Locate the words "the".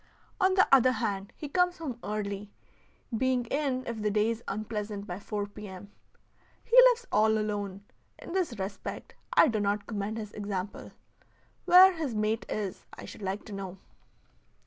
0.55-0.67, 4.01-4.09